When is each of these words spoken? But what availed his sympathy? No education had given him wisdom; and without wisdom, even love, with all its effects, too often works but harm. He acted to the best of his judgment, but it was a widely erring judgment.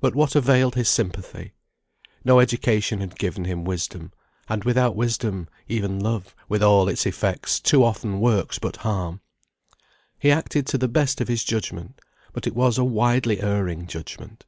But 0.00 0.14
what 0.14 0.34
availed 0.34 0.76
his 0.76 0.88
sympathy? 0.88 1.52
No 2.24 2.40
education 2.40 3.00
had 3.00 3.18
given 3.18 3.44
him 3.44 3.66
wisdom; 3.66 4.14
and 4.48 4.64
without 4.64 4.96
wisdom, 4.96 5.50
even 5.68 6.00
love, 6.00 6.34
with 6.48 6.62
all 6.62 6.88
its 6.88 7.04
effects, 7.04 7.60
too 7.60 7.84
often 7.84 8.18
works 8.18 8.58
but 8.58 8.76
harm. 8.76 9.20
He 10.18 10.30
acted 10.30 10.66
to 10.68 10.78
the 10.78 10.88
best 10.88 11.20
of 11.20 11.28
his 11.28 11.44
judgment, 11.44 12.00
but 12.32 12.46
it 12.46 12.54
was 12.56 12.78
a 12.78 12.82
widely 12.84 13.42
erring 13.42 13.86
judgment. 13.86 14.46